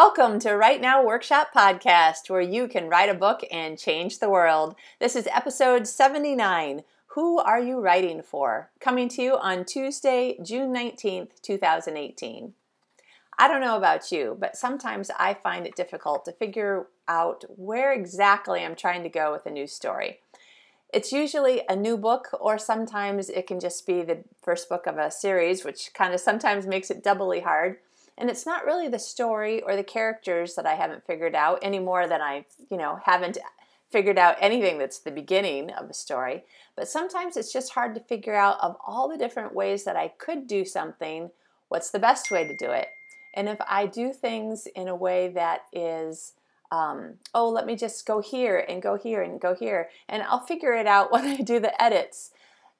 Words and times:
Welcome 0.00 0.38
to 0.40 0.52
Write 0.52 0.80
Now 0.80 1.04
Workshop 1.04 1.48
Podcast, 1.52 2.30
where 2.30 2.40
you 2.40 2.68
can 2.68 2.88
write 2.88 3.08
a 3.08 3.14
book 3.14 3.40
and 3.50 3.76
change 3.76 4.20
the 4.20 4.30
world. 4.30 4.76
This 5.00 5.16
is 5.16 5.26
episode 5.26 5.88
79 5.88 6.84
Who 7.16 7.40
Are 7.40 7.60
You 7.60 7.80
Writing 7.80 8.22
For? 8.22 8.70
Coming 8.78 9.08
to 9.08 9.22
you 9.22 9.36
on 9.38 9.64
Tuesday, 9.64 10.38
June 10.40 10.72
19th, 10.72 11.42
2018. 11.42 12.54
I 13.40 13.48
don't 13.48 13.60
know 13.60 13.76
about 13.76 14.12
you, 14.12 14.36
but 14.38 14.56
sometimes 14.56 15.10
I 15.18 15.34
find 15.34 15.66
it 15.66 15.74
difficult 15.74 16.24
to 16.26 16.32
figure 16.32 16.86
out 17.08 17.44
where 17.56 17.92
exactly 17.92 18.64
I'm 18.64 18.76
trying 18.76 19.02
to 19.02 19.08
go 19.08 19.32
with 19.32 19.46
a 19.46 19.50
new 19.50 19.66
story. 19.66 20.20
It's 20.92 21.10
usually 21.10 21.62
a 21.68 21.74
new 21.74 21.96
book, 21.96 22.28
or 22.40 22.56
sometimes 22.56 23.28
it 23.30 23.48
can 23.48 23.58
just 23.58 23.84
be 23.84 24.02
the 24.02 24.22
first 24.44 24.68
book 24.68 24.86
of 24.86 24.96
a 24.96 25.10
series, 25.10 25.64
which 25.64 25.90
kind 25.92 26.14
of 26.14 26.20
sometimes 26.20 26.68
makes 26.68 26.88
it 26.88 27.02
doubly 27.02 27.40
hard 27.40 27.78
and 28.18 28.28
it's 28.28 28.44
not 28.44 28.64
really 28.64 28.88
the 28.88 28.98
story 28.98 29.62
or 29.62 29.76
the 29.76 29.84
characters 29.84 30.56
that 30.56 30.66
I 30.66 30.74
haven't 30.74 31.06
figured 31.06 31.36
out 31.36 31.60
any 31.62 31.78
more 31.78 32.08
than 32.08 32.20
I, 32.20 32.44
you 32.68 32.76
know, 32.76 32.98
haven't 33.04 33.38
figured 33.90 34.18
out 34.18 34.36
anything 34.40 34.76
that's 34.76 34.98
the 34.98 35.10
beginning 35.10 35.70
of 35.70 35.88
a 35.88 35.94
story. 35.94 36.44
But 36.76 36.88
sometimes 36.88 37.36
it's 37.36 37.52
just 37.52 37.72
hard 37.72 37.94
to 37.94 38.00
figure 38.00 38.34
out 38.34 38.58
of 38.60 38.76
all 38.84 39.08
the 39.08 39.16
different 39.16 39.54
ways 39.54 39.84
that 39.84 39.96
I 39.96 40.08
could 40.08 40.46
do 40.46 40.64
something, 40.64 41.30
what's 41.68 41.90
the 41.90 42.00
best 42.00 42.30
way 42.30 42.46
to 42.46 42.56
do 42.56 42.70
it. 42.70 42.88
And 43.34 43.48
if 43.48 43.58
I 43.68 43.86
do 43.86 44.12
things 44.12 44.66
in 44.74 44.88
a 44.88 44.96
way 44.96 45.28
that 45.28 45.62
is, 45.72 46.32
um, 46.72 47.14
oh, 47.34 47.48
let 47.48 47.66
me 47.66 47.76
just 47.76 48.04
go 48.04 48.20
here 48.20 48.58
and 48.68 48.82
go 48.82 48.96
here 48.96 49.22
and 49.22 49.40
go 49.40 49.54
here, 49.54 49.90
and 50.08 50.22
I'll 50.24 50.44
figure 50.44 50.74
it 50.74 50.88
out 50.88 51.12
when 51.12 51.24
I 51.24 51.36
do 51.36 51.60
the 51.60 51.80
edits. 51.80 52.32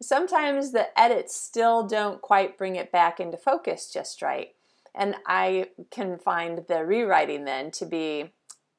Sometimes 0.02 0.73
the 0.73 0.98
edits 0.98 1.34
still 1.34 1.87
don't 1.87 2.20
quite 2.20 2.59
bring 2.59 2.77
it 2.77 2.93
back 2.93 3.20
into 3.20 3.37
focus 3.37 3.90
just 3.93 4.21
right. 4.21 4.55
And 4.99 5.15
I 5.27 5.68
can 5.91 6.18
find 6.18 6.65
the 6.68 6.85
rewriting 6.85 7.45
then 7.45 7.71
to 7.73 7.87
be 7.87 8.32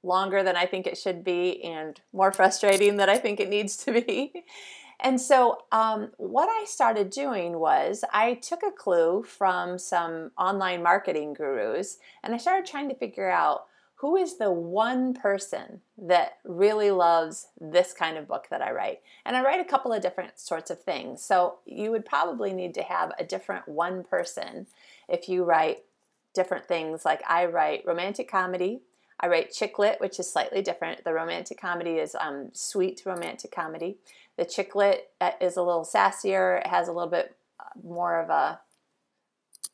longer 0.04 0.44
than 0.44 0.56
I 0.56 0.66
think 0.66 0.86
it 0.86 0.98
should 0.98 1.24
be 1.24 1.64
and 1.64 2.00
more 2.14 2.32
frustrating 2.32 2.98
than 2.98 3.10
I 3.10 3.18
think 3.18 3.40
it 3.40 3.50
needs 3.50 3.78
to 3.78 3.94
be. 3.94 4.46
And 5.02 5.22
so, 5.22 5.60
um, 5.72 6.12
what 6.18 6.50
I 6.50 6.66
started 6.66 7.10
doing 7.10 7.58
was 7.58 8.04
I 8.12 8.34
took 8.34 8.64
a 8.64 8.72
clue 8.72 9.24
from 9.24 9.80
some 9.80 10.32
online 10.38 10.84
marketing 10.84 11.34
gurus 11.34 12.00
and 12.22 12.36
I 12.36 12.38
started 12.38 12.66
trying 12.66 12.90
to 12.90 12.96
figure 12.96 13.30
out 13.30 13.68
who 13.96 14.18
is 14.18 14.38
the 14.38 14.52
one 14.52 15.14
person 15.14 15.80
that 15.98 16.40
really 16.44 16.92
loves 16.92 17.48
this 17.62 17.94
kind 17.94 18.18
of 18.18 18.28
book 18.28 18.48
that 18.50 18.62
I 18.62 18.72
write. 18.72 19.00
And 19.26 19.38
I 19.38 19.42
write 19.42 19.62
a 19.62 19.70
couple 19.70 19.94
of 19.94 20.02
different 20.02 20.38
sorts 20.38 20.70
of 20.70 20.82
things. 20.82 21.24
So, 21.24 21.60
you 21.66 21.92
would 21.92 22.06
probably 22.06 22.52
need 22.52 22.74
to 22.74 22.84
have 22.84 23.14
a 23.18 23.24
different 23.24 23.70
one 23.70 24.04
person 24.04 24.68
if 25.08 25.30
you 25.30 25.46
write 25.46 25.86
different 26.34 26.68
things. 26.68 27.06
Like 27.06 27.22
I 27.28 27.46
write 27.46 27.84
romantic 27.86 28.30
comedy, 28.30 28.82
I 29.20 29.28
write 29.28 29.52
chick 29.52 29.78
lit, 29.78 30.00
which 30.00 30.20
is 30.20 30.32
slightly 30.32 30.62
different. 30.62 31.04
The 31.04 31.14
romantic 31.14 31.60
comedy 31.60 31.98
is 31.98 32.16
um, 32.20 32.50
sweet 32.54 33.02
romantic 33.06 33.52
comedy. 33.52 33.98
The 34.38 34.46
chick 34.46 34.76
lit 34.76 35.10
uh, 35.20 35.32
is 35.42 35.58
a 35.58 35.62
little 35.62 35.84
sassier. 35.84 36.62
It 36.62 36.68
has 36.68 36.88
a 36.88 36.94
little 36.94 37.10
bit 37.10 37.36
uh, 37.60 37.80
more 37.84 38.22
of 38.22 38.30
a. 38.30 38.62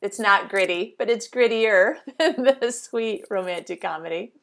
It's 0.01 0.19
not 0.19 0.49
gritty, 0.49 0.95
but 0.97 1.09
it's 1.09 1.29
grittier 1.29 1.95
than 2.19 2.43
the 2.43 2.71
sweet 2.71 3.25
romantic 3.29 3.81
comedy. 3.81 4.33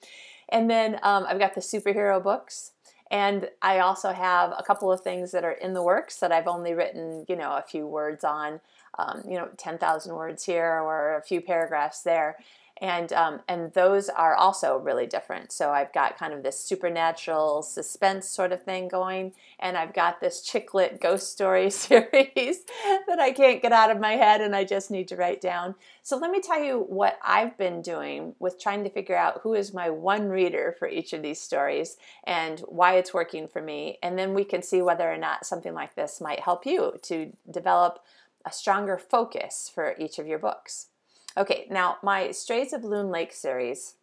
And 0.49 0.71
then 0.71 1.01
um, 1.03 1.25
I've 1.27 1.39
got 1.39 1.55
the 1.55 1.61
superhero 1.61 2.23
books. 2.23 2.72
And 3.13 3.49
I 3.61 3.79
also 3.79 4.13
have 4.13 4.53
a 4.59 4.63
couple 4.65 4.91
of 4.91 5.03
things 5.03 5.31
that 5.33 5.45
are 5.45 5.53
in 5.53 5.75
the 5.75 5.83
works 5.83 6.17
that 6.17 6.33
I've 6.33 6.49
only 6.49 6.75
written, 6.75 7.25
you 7.29 7.37
know, 7.37 7.53
a 7.53 7.63
few 7.63 7.87
words 7.87 8.25
on 8.25 8.61
um, 8.99 9.23
you 9.27 9.39
know, 9.39 9.49
10,000 9.57 10.15
words 10.15 10.45
here 10.45 10.81
or 10.81 11.17
a 11.17 11.23
few 11.23 11.41
paragraphs 11.41 12.03
there. 12.03 12.37
And, 12.83 13.13
um, 13.13 13.41
and 13.47 13.73
those 13.75 14.09
are 14.09 14.35
also 14.35 14.77
really 14.77 15.07
different. 15.07 15.53
So 15.53 15.71
I've 15.71 15.93
got 15.93 16.19
kind 16.19 16.33
of 16.33 16.43
this 16.43 16.59
supernatural 16.59 17.63
suspense 17.63 18.29
sort 18.29 18.51
of 18.51 18.65
thing 18.65 18.89
going, 18.89 19.35
and 19.61 19.77
I've 19.77 19.95
got 19.95 20.21
this 20.21 20.43
chick 20.43 20.75
lit 20.75 21.01
ghost 21.01 21.31
story 21.31 21.71
series 21.71 22.65
that 23.07 23.21
I 23.21 23.31
can't 23.31 23.63
get 23.63 23.71
out 23.71 23.93
of 23.93 24.01
my 24.01 24.15
head 24.15 24.41
and 24.41 24.57
I 24.57 24.65
just 24.65 24.91
need 24.91 25.07
to 25.09 25.17
write 25.17 25.41
down. 25.41 25.77
So 26.03 26.17
let 26.17 26.33
me 26.33 26.41
tell 26.41 26.61
you 26.61 26.81
what 26.81 27.21
I've 27.25 27.57
been 27.57 27.83
doing 27.83 28.35
with 28.41 28.61
trying 28.61 28.83
to 28.83 28.91
figure 28.91 29.17
out 29.17 29.43
who 29.45 29.55
is 29.55 29.73
my 29.73 29.89
one 29.89 30.29
reader 30.29 30.75
for 30.77 30.89
each 30.89 31.13
of 31.13 31.23
these 31.23 31.41
stories 31.41 31.97
and 32.25 32.59
why 32.67 32.97
it's 32.97 33.15
working 33.15 33.47
for 33.47 33.63
me. 33.63 33.99
And 34.03 34.19
then 34.19 34.35
we 34.35 34.43
can 34.43 34.61
see 34.61 34.83
whether 34.83 35.09
or 35.09 35.19
not 35.19 35.47
something 35.47 35.73
like 35.73 35.95
this 35.95 36.21
might 36.21 36.41
help 36.41 36.67
you 36.67 36.95
to 37.03 37.33
develop 37.49 38.01
a 38.45 38.51
stronger 38.51 38.99
focus 38.99 39.71
for 39.73 39.95
each 40.01 40.19
of 40.19 40.27
your 40.27 40.41
books. 40.41 40.89
Okay, 41.37 41.67
now 41.71 41.97
my 42.03 42.31
Strays 42.31 42.73
of 42.73 42.85
Loon 42.85 43.11
Lake 43.11 43.33
series, 43.33 43.95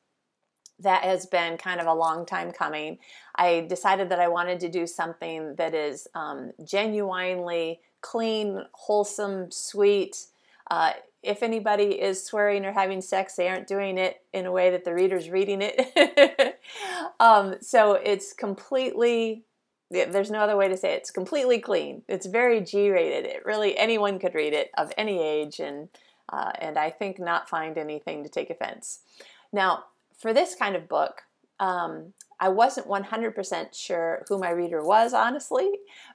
that 0.80 1.04
has 1.04 1.26
been 1.26 1.58
kind 1.58 1.80
of 1.80 1.88
a 1.88 1.94
long 1.94 2.26
time 2.26 2.52
coming. 2.52 2.98
I 3.36 3.66
decided 3.70 4.10
that 4.10 4.20
I 4.20 4.30
wanted 4.30 4.60
to 4.62 4.70
do 4.70 4.88
something 4.88 5.56
that 5.56 5.76
is 5.76 6.08
um, 6.16 6.54
genuinely 6.66 7.82
clean, 8.02 8.64
wholesome, 8.72 9.52
sweet. 9.52 10.26
Uh, 10.72 10.94
if 11.22 11.44
anybody 11.44 12.00
is 12.02 12.26
swearing 12.26 12.66
or 12.66 12.72
having 12.72 13.02
sex, 13.02 13.36
they 13.36 13.50
aren't 13.50 13.68
doing 13.68 13.98
it 13.98 14.22
in 14.34 14.46
a 14.46 14.52
way 14.52 14.70
that 14.72 14.86
the 14.86 14.94
reader's 14.94 15.30
reading 15.30 15.60
it. 15.62 16.60
um, 17.20 17.56
so 17.62 17.94
it's 17.94 18.34
completely 18.34 19.44
there's 19.92 20.30
no 20.30 20.40
other 20.40 20.56
way 20.56 20.68
to 20.68 20.78
say 20.78 20.94
it. 20.94 20.98
It's 20.98 21.10
completely 21.10 21.60
clean. 21.60 22.04
It's 22.08 22.28
very 22.28 22.62
G-rated. 22.62 23.26
It 23.26 23.44
really 23.44 23.76
anyone 23.76 24.20
could 24.20 24.36
read 24.36 24.54
it 24.54 24.70
of 24.78 24.94
any 24.98 25.20
age, 25.20 25.60
and 25.60 25.90
uh, 26.32 26.52
and 26.60 26.78
I 26.78 26.90
think 26.90 27.20
not 27.20 27.50
find 27.50 27.78
anything 27.78 28.24
to 28.24 28.30
take 28.30 28.50
offense. 28.50 29.00
Now, 29.52 29.86
for 30.18 30.34
this 30.34 30.56
kind 30.56 30.76
of 30.76 30.88
book, 30.88 31.24
um, 31.60 32.14
I 32.40 32.50
wasn't 32.50 32.88
100% 32.88 33.74
sure 33.74 34.26
who 34.28 34.38
my 34.38 34.52
reader 34.52 34.84
was, 34.84 35.14
honestly, 35.14 35.70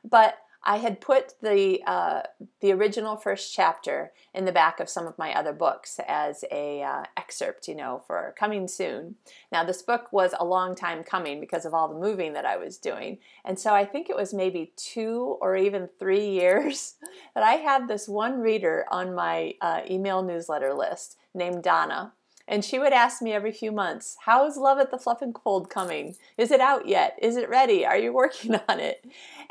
but 0.08 0.36
I 0.64 0.78
had 0.78 1.00
put 1.00 1.34
the 1.42 1.82
uh, 1.86 2.22
the 2.60 2.72
original 2.72 3.16
first 3.16 3.54
chapter 3.54 4.12
in 4.32 4.44
the 4.44 4.52
back 4.52 4.80
of 4.80 4.88
some 4.88 5.06
of 5.06 5.18
my 5.18 5.34
other 5.34 5.52
books 5.52 6.00
as 6.08 6.44
a 6.50 6.82
uh, 6.82 7.04
excerpt, 7.16 7.68
you 7.68 7.74
know, 7.74 8.02
for 8.06 8.34
coming 8.38 8.66
soon. 8.66 9.16
Now 9.52 9.64
this 9.64 9.82
book 9.82 10.12
was 10.12 10.34
a 10.38 10.44
long 10.44 10.74
time 10.74 11.04
coming 11.04 11.40
because 11.40 11.66
of 11.66 11.74
all 11.74 11.88
the 11.88 12.00
moving 12.00 12.32
that 12.32 12.46
I 12.46 12.56
was 12.56 12.78
doing, 12.78 13.18
and 13.44 13.58
so 13.58 13.74
I 13.74 13.84
think 13.84 14.08
it 14.08 14.16
was 14.16 14.32
maybe 14.32 14.72
two 14.76 15.36
or 15.40 15.56
even 15.56 15.88
three 15.98 16.28
years 16.28 16.94
that 17.34 17.44
I 17.44 17.54
had 17.54 17.86
this 17.86 18.08
one 18.08 18.40
reader 18.40 18.86
on 18.90 19.14
my 19.14 19.54
uh, 19.60 19.82
email 19.88 20.22
newsletter 20.22 20.72
list 20.72 21.16
named 21.34 21.62
Donna 21.62 22.12
and 22.46 22.64
she 22.64 22.78
would 22.78 22.92
ask 22.92 23.22
me 23.22 23.32
every 23.32 23.52
few 23.52 23.72
months, 23.72 24.18
How's 24.26 24.58
Love 24.58 24.78
at 24.78 24.90
the 24.90 24.98
Fluff 24.98 25.22
and 25.22 25.34
Fold 25.42 25.70
coming? 25.70 26.16
Is 26.36 26.50
it 26.50 26.60
out 26.60 26.86
yet? 26.86 27.18
Is 27.22 27.36
it 27.36 27.48
ready? 27.48 27.86
Are 27.86 27.96
you 27.96 28.12
working 28.12 28.54
on 28.68 28.80
it? 28.80 29.04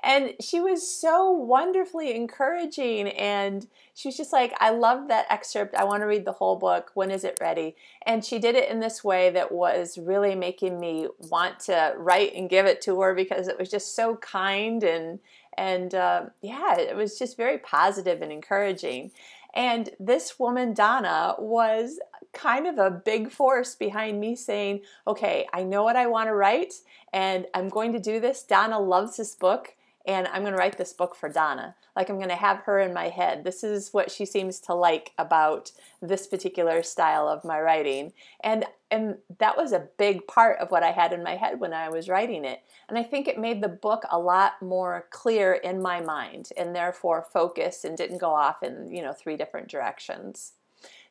And 0.03 0.33
she 0.39 0.59
was 0.59 0.87
so 0.87 1.31
wonderfully 1.31 2.15
encouraging. 2.15 3.07
And 3.07 3.67
she 3.95 4.09
was 4.09 4.17
just 4.17 4.31
like, 4.31 4.53
I 4.59 4.69
love 4.69 5.07
that 5.07 5.25
excerpt. 5.29 5.75
I 5.75 5.85
want 5.85 6.01
to 6.01 6.07
read 6.07 6.25
the 6.25 6.33
whole 6.33 6.55
book. 6.55 6.91
When 6.93 7.09
is 7.09 7.23
it 7.23 7.37
ready? 7.41 7.75
And 8.05 8.23
she 8.23 8.37
did 8.37 8.55
it 8.55 8.69
in 8.69 8.79
this 8.79 9.03
way 9.03 9.31
that 9.31 9.51
was 9.51 9.97
really 9.97 10.35
making 10.35 10.79
me 10.79 11.07
want 11.29 11.61
to 11.61 11.95
write 11.97 12.35
and 12.35 12.49
give 12.49 12.67
it 12.67 12.81
to 12.81 13.01
her 13.01 13.15
because 13.15 13.47
it 13.47 13.57
was 13.57 13.71
just 13.71 13.95
so 13.95 14.17
kind 14.17 14.83
and 14.83 15.19
and 15.55 15.93
uh, 15.93 16.25
yeah, 16.41 16.79
it 16.79 16.95
was 16.95 17.19
just 17.19 17.37
very 17.37 17.59
positive 17.59 18.23
and 18.23 18.31
encouraging. 18.31 19.11
And 19.53 19.91
this 19.99 20.39
woman, 20.39 20.73
Donna, 20.73 21.35
was 21.37 21.99
kind 22.33 22.67
of 22.67 22.77
a 22.77 22.91
big 22.91 23.31
force 23.31 23.75
behind 23.75 24.19
me 24.19 24.35
saying, 24.35 24.81
okay, 25.07 25.47
I 25.53 25.63
know 25.63 25.83
what 25.83 25.95
I 25.95 26.07
want 26.07 26.29
to 26.29 26.35
write 26.35 26.73
and 27.13 27.45
I'm 27.53 27.69
going 27.69 27.93
to 27.93 27.99
do 27.99 28.19
this. 28.19 28.43
Donna 28.43 28.79
loves 28.79 29.17
this 29.17 29.35
book 29.35 29.75
and 30.05 30.27
I'm 30.27 30.41
going 30.41 30.53
to 30.53 30.57
write 30.57 30.77
this 30.77 30.91
book 30.91 31.15
for 31.15 31.29
Donna. 31.29 31.75
Like 31.95 32.09
I'm 32.09 32.17
going 32.17 32.29
to 32.29 32.35
have 32.35 32.59
her 32.65 32.79
in 32.79 32.93
my 32.93 33.09
head. 33.09 33.43
This 33.43 33.63
is 33.63 33.93
what 33.93 34.11
she 34.11 34.25
seems 34.25 34.59
to 34.61 34.73
like 34.73 35.11
about 35.17 35.71
this 36.01 36.27
particular 36.27 36.83
style 36.83 37.27
of 37.27 37.45
my 37.45 37.61
writing. 37.61 38.11
And 38.43 38.65
and 38.91 39.17
that 39.39 39.57
was 39.57 39.71
a 39.71 39.87
big 39.97 40.27
part 40.27 40.59
of 40.59 40.69
what 40.69 40.83
I 40.83 40.91
had 40.91 41.13
in 41.13 41.23
my 41.23 41.35
head 41.35 41.59
when 41.59 41.73
I 41.73 41.89
was 41.89 42.09
writing 42.09 42.45
it. 42.45 42.61
And 42.87 42.97
I 42.97 43.03
think 43.03 43.27
it 43.27 43.39
made 43.39 43.63
the 43.63 43.69
book 43.69 44.03
a 44.11 44.19
lot 44.19 44.61
more 44.61 45.07
clear 45.09 45.53
in 45.53 45.81
my 45.81 45.99
mind 45.99 46.49
and 46.57 46.75
therefore 46.75 47.25
focused 47.33 47.85
and 47.85 47.97
didn't 47.97 48.19
go 48.19 48.31
off 48.31 48.61
in, 48.61 48.93
you 48.93 49.01
know, 49.01 49.13
three 49.13 49.35
different 49.35 49.67
directions. 49.67 50.53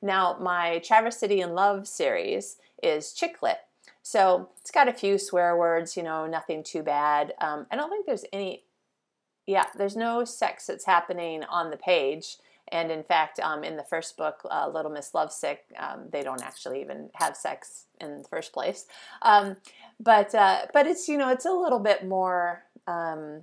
Now, 0.00 0.36
my 0.40 0.78
Traverse 0.78 1.18
City 1.18 1.40
in 1.40 1.54
Love 1.54 1.86
series 1.86 2.56
is 2.82 3.12
chick 3.12 3.42
lit. 3.42 3.58
So 4.02 4.48
it's 4.60 4.70
got 4.70 4.88
a 4.88 4.92
few 4.92 5.18
swear 5.18 5.56
words, 5.56 5.96
you 5.96 6.02
know, 6.02 6.26
nothing 6.26 6.62
too 6.64 6.82
bad. 6.82 7.34
Um, 7.40 7.66
I 7.70 7.76
don't 7.76 7.88
think 7.88 8.06
there's 8.06 8.24
any, 8.32 8.64
yeah, 9.46 9.66
there's 9.76 9.96
no 9.96 10.24
sex 10.24 10.66
that's 10.66 10.86
happening 10.86 11.44
on 11.44 11.70
the 11.70 11.76
page. 11.76 12.36
And 12.72 12.90
in 12.90 13.02
fact, 13.02 13.38
um, 13.38 13.64
in 13.64 13.76
the 13.76 13.84
first 13.84 14.16
book, 14.16 14.40
uh, 14.50 14.68
Little 14.68 14.90
Miss 14.90 15.14
Lovesick, 15.14 15.60
um, 15.78 16.06
they 16.10 16.22
don't 16.22 16.42
actually 16.42 16.80
even 16.80 17.10
have 17.14 17.36
sex 17.36 17.84
in 18.00 18.18
the 18.18 18.28
first 18.28 18.52
place. 18.52 18.86
Um, 19.20 19.56
but 20.00 20.34
uh, 20.34 20.62
but 20.72 20.86
it's 20.86 21.06
you 21.06 21.18
know 21.18 21.28
it's 21.28 21.44
a 21.44 21.52
little 21.52 21.78
bit 21.78 22.06
more 22.06 22.62
um, 22.86 23.42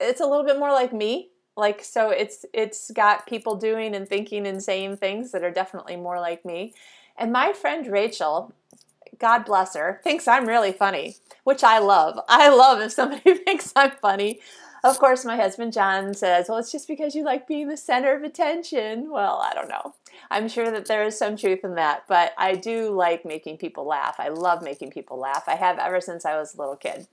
it's 0.00 0.20
a 0.20 0.26
little 0.26 0.44
bit 0.44 0.58
more 0.58 0.72
like 0.72 0.92
me 0.92 1.31
like 1.56 1.84
so 1.84 2.10
it's 2.10 2.44
it's 2.52 2.90
got 2.92 3.26
people 3.26 3.56
doing 3.56 3.94
and 3.94 4.08
thinking 4.08 4.46
and 4.46 4.62
saying 4.62 4.96
things 4.96 5.32
that 5.32 5.44
are 5.44 5.50
definitely 5.50 5.96
more 5.96 6.18
like 6.18 6.44
me 6.44 6.72
and 7.16 7.32
my 7.32 7.52
friend 7.52 7.86
rachel 7.86 8.52
God 9.22 9.44
bless 9.44 9.76
her, 9.76 10.00
thinks 10.02 10.26
I'm 10.26 10.48
really 10.48 10.72
funny, 10.72 11.16
which 11.44 11.62
I 11.62 11.78
love. 11.78 12.18
I 12.28 12.48
love 12.48 12.80
if 12.80 12.92
somebody 12.92 13.34
thinks 13.44 13.72
I'm 13.76 13.92
funny. 14.02 14.40
Of 14.84 14.98
course, 14.98 15.24
my 15.24 15.36
husband 15.36 15.72
John 15.72 16.12
says, 16.12 16.46
Well, 16.48 16.58
it's 16.58 16.72
just 16.72 16.88
because 16.88 17.14
you 17.14 17.22
like 17.22 17.46
being 17.46 17.68
the 17.68 17.76
center 17.76 18.16
of 18.16 18.24
attention. 18.24 19.10
Well, 19.10 19.40
I 19.40 19.54
don't 19.54 19.68
know. 19.68 19.94
I'm 20.28 20.48
sure 20.48 20.72
that 20.72 20.86
there 20.86 21.04
is 21.04 21.16
some 21.16 21.36
truth 21.36 21.60
in 21.62 21.76
that, 21.76 22.02
but 22.08 22.32
I 22.36 22.56
do 22.56 22.90
like 22.90 23.24
making 23.24 23.58
people 23.58 23.86
laugh. 23.86 24.16
I 24.18 24.28
love 24.28 24.60
making 24.60 24.90
people 24.90 25.20
laugh. 25.20 25.44
I 25.46 25.54
have 25.54 25.78
ever 25.78 26.00
since 26.00 26.24
I 26.24 26.36
was 26.36 26.54
a 26.54 26.58
little 26.58 26.74
kid. 26.74 27.06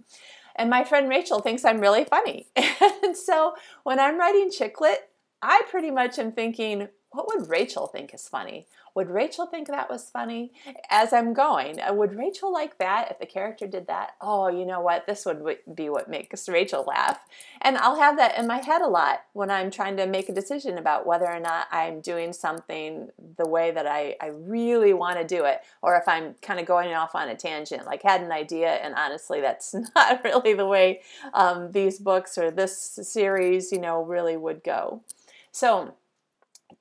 And 0.60 0.70
my 0.70 0.84
friend 0.84 1.08
Rachel 1.08 1.40
thinks 1.40 1.64
I'm 1.64 1.80
really 1.80 2.04
funny. 2.04 2.48
and 3.04 3.16
so 3.16 3.56
when 3.84 3.98
I'm 3.98 4.20
writing 4.20 4.52
chick 4.52 4.82
lit, 4.82 5.00
I 5.42 5.62
pretty 5.72 5.90
much 5.90 6.20
am 6.20 6.34
thinking, 6.34 6.90
what 7.12 7.28
would 7.28 7.50
Rachel 7.50 7.88
think 7.88 8.14
is 8.14 8.28
funny? 8.28 8.68
Would 8.94 9.10
Rachel 9.10 9.48
think 9.48 9.68
that 9.68 9.90
was 9.90 10.10
funny? 10.10 10.52
As 10.90 11.12
I'm 11.12 11.34
going, 11.34 11.80
uh, 11.80 11.94
would 11.94 12.16
Rachel 12.16 12.52
like 12.52 12.78
that 12.78 13.10
if 13.10 13.20
the 13.20 13.26
character 13.26 13.66
did 13.66 13.88
that? 13.88 14.12
Oh, 14.22 14.48
you 14.48 14.66
know 14.66 14.80
what? 14.80 15.08
This 15.08 15.26
would 15.26 15.44
be 15.74 15.90
what 15.90 16.10
makes 16.10 16.48
Rachel 16.48 16.84
laugh. 16.88 17.20
And 17.62 17.78
I'll 17.78 18.00
have 18.00 18.18
that 18.18 18.38
in 18.38 18.46
my 18.46 18.58
head 18.58 18.82
a 18.82 18.88
lot 18.88 19.22
when 19.34 19.50
I'm 19.50 19.72
trying 19.72 19.98
to 19.98 20.06
make 20.06 20.30
a 20.30 20.34
decision 20.34 20.78
about 20.78 21.08
whether 21.08 21.26
or 21.26 21.40
not 21.40 21.68
I'm 21.72 22.00
doing 22.00 22.32
something 22.32 23.10
the 23.38 23.48
way 23.48 23.72
that 23.72 23.88
I, 23.88 24.16
I 24.22 24.28
really 24.28 24.94
want 24.94 25.18
to 25.18 25.26
do 25.26 25.46
it, 25.46 25.62
or 25.82 25.96
if 25.96 26.08
I'm 26.08 26.36
kind 26.42 26.60
of 26.60 26.68
going 26.68 26.94
off 26.94 27.16
on 27.16 27.30
a 27.30 27.36
tangent, 27.36 27.86
like 27.86 28.04
had 28.04 28.22
an 28.22 28.32
idea, 28.32 28.70
and 28.70 28.94
honestly, 28.94 29.42
that's 29.42 29.74
not 29.96 30.24
really 30.24 30.54
the 30.54 30.68
way 30.68 31.02
um, 31.34 31.72
these 31.72 31.98
books 31.98 32.38
or 32.38 32.52
this 32.52 33.00
series, 33.02 33.72
you 33.72 33.80
know, 33.80 34.04
really 34.04 34.38
would 34.38 34.64
go. 34.64 35.02
So, 35.52 35.96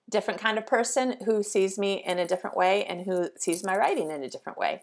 different 0.09 0.41
kind 0.41 0.59
of 0.59 0.67
person 0.67 1.17
who 1.25 1.43
sees 1.43 1.79
me 1.79 2.03
in 2.07 2.19
a 2.19 2.27
different 2.27 2.57
way 2.57 2.85
and 2.85 3.03
who 3.03 3.29
sees 3.37 3.65
my 3.65 3.77
writing 3.77 4.11
in 4.11 4.23
a 4.23 4.29
different 4.29 4.59
way. 4.59 4.83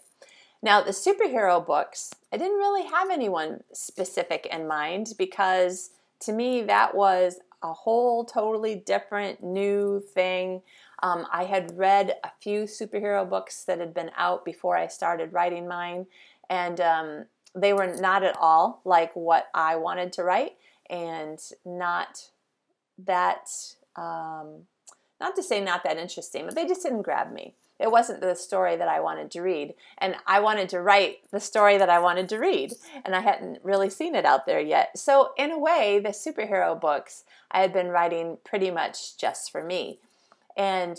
Now, 0.61 0.81
the 0.81 0.91
superhero 0.91 1.65
books, 1.65 2.11
I 2.31 2.37
didn't 2.37 2.57
really 2.57 2.87
have 2.87 3.09
anyone 3.09 3.63
specific 3.73 4.47
in 4.51 4.67
mind 4.67 5.13
because 5.17 5.91
to 6.21 6.33
me 6.33 6.63
that 6.63 6.95
was 6.95 7.39
a 7.61 7.73
whole 7.73 8.25
totally 8.25 8.75
different 8.75 9.43
new 9.43 9.99
thing. 10.13 10.61
Um, 11.03 11.25
I 11.31 11.43
had 11.43 11.77
read 11.77 12.15
a 12.23 12.31
few 12.41 12.63
superhero 12.63 13.27
books 13.29 13.63
that 13.65 13.79
had 13.79 13.93
been 13.93 14.11
out 14.15 14.45
before 14.45 14.77
I 14.77 14.87
started 14.87 15.33
writing 15.33 15.67
mine, 15.67 16.07
and 16.49 16.79
um, 16.79 17.25
they 17.53 17.73
were 17.73 17.95
not 17.99 18.23
at 18.23 18.37
all 18.37 18.81
like 18.85 19.15
what 19.15 19.47
I 19.53 19.75
wanted 19.75 20.13
to 20.13 20.23
write, 20.23 20.53
and 20.89 21.39
not 21.65 22.29
that 22.97 23.49
um, 23.95 24.63
not 25.19 25.35
to 25.35 25.43
say 25.43 25.61
not 25.61 25.83
that 25.83 25.97
interesting, 25.97 26.45
but 26.45 26.55
they 26.55 26.67
just 26.67 26.83
didn't 26.83 27.03
grab 27.03 27.31
me. 27.31 27.53
It 27.79 27.91
wasn't 27.91 28.21
the 28.21 28.35
story 28.35 28.77
that 28.77 28.87
I 28.87 28.99
wanted 29.01 29.31
to 29.31 29.41
read. 29.41 29.73
And 29.97 30.15
I 30.25 30.39
wanted 30.39 30.69
to 30.69 30.81
write 30.81 31.19
the 31.31 31.39
story 31.39 31.77
that 31.77 31.89
I 31.89 31.99
wanted 31.99 32.29
to 32.29 32.37
read. 32.37 32.73
And 33.03 33.13
I 33.13 33.19
hadn't 33.19 33.59
really 33.63 33.89
seen 33.89 34.15
it 34.15 34.25
out 34.25 34.45
there 34.45 34.61
yet. 34.61 34.97
So, 34.97 35.31
in 35.37 35.51
a 35.51 35.59
way, 35.59 35.99
the 35.99 36.09
superhero 36.09 36.79
books 36.79 37.23
I 37.51 37.61
had 37.61 37.73
been 37.73 37.89
writing 37.89 38.37
pretty 38.43 38.71
much 38.71 39.17
just 39.17 39.51
for 39.51 39.63
me. 39.63 39.99
And 40.55 40.97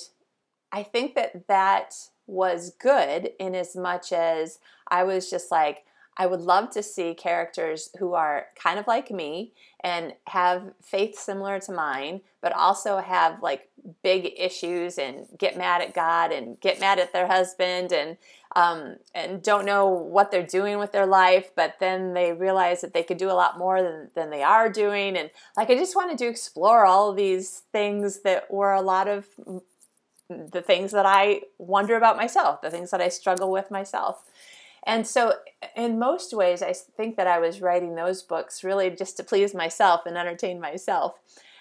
I 0.71 0.83
think 0.83 1.15
that 1.15 1.47
that 1.49 1.95
was 2.27 2.71
good 2.79 3.31
in 3.39 3.55
as 3.55 3.75
much 3.75 4.12
as 4.12 4.59
I 4.89 5.05
was 5.05 5.31
just 5.31 5.51
like, 5.51 5.85
I 6.17 6.27
would 6.27 6.41
love 6.41 6.71
to 6.71 6.83
see 6.83 7.15
characters 7.15 7.91
who 7.99 8.15
are 8.15 8.47
kind 8.55 8.79
of 8.79 8.87
like 8.87 9.11
me 9.11 9.53
and 9.81 10.15
have 10.29 10.73
faith 10.83 11.19
similar 11.19 11.61
to 11.61 11.73
mine, 11.73 12.23
but 12.41 12.53
also 12.53 12.99
have 12.99 13.43
like 13.43 13.69
big 14.03 14.33
issues 14.37 14.99
and 14.99 15.27
get 15.39 15.59
mad 15.59 15.83
at 15.83 15.95
God 15.95 16.33
and 16.33 16.59
get 16.61 16.81
mad 16.81 16.99
at 16.99 17.13
their 17.13 17.27
husband 17.27 17.93
and 17.93 18.17
um, 18.57 18.97
and 19.15 19.43
don't 19.43 19.67
know 19.67 19.87
what 19.87 20.31
they're 20.31 20.47
doing 20.47 20.79
with 20.79 20.91
their 20.91 21.05
life, 21.05 21.51
but 21.55 21.75
then 21.79 22.15
they 22.15 22.33
realize 22.33 22.81
that 22.81 22.95
they 22.95 23.03
could 23.03 23.19
do 23.19 23.31
a 23.31 23.33
lot 23.37 23.59
more 23.59 23.83
than, 23.83 24.09
than 24.15 24.31
they 24.31 24.43
are 24.43 24.71
doing. 24.71 25.15
And 25.15 25.29
like 25.59 25.69
I 25.69 25.75
just 25.75 25.95
wanted 25.95 26.17
to 26.19 26.27
explore 26.27 26.87
all 26.87 27.12
these 27.12 27.65
things 27.71 28.21
that 28.21 28.51
were 28.51 28.73
a 28.73 28.81
lot 28.81 29.09
of 29.09 29.27
the 30.31 30.62
things 30.62 30.93
that 30.93 31.05
I 31.05 31.43
wonder 31.59 31.97
about 31.97 32.17
myself, 32.17 32.62
the 32.62 32.71
things 32.71 32.91
that 32.91 33.03
I 33.03 33.11
struggle 33.11 33.53
with 33.53 33.71
myself. 33.71 34.25
And 34.87 35.06
so, 35.06 35.35
in 35.75 35.99
most 35.99 36.33
ways, 36.33 36.62
I 36.62 36.73
think 36.73 37.17
that 37.17 37.27
I 37.27 37.38
was 37.38 37.61
writing 37.61 37.97
those 37.97 38.23
books 38.23 38.62
really 38.62 38.88
just 38.88 39.17
to 39.17 39.25
please 39.25 39.53
myself 39.53 40.06
and 40.06 40.17
entertain 40.17 40.61
myself. 40.61 41.19